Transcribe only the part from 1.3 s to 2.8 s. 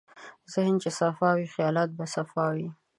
وي، خیالات به صفا وي.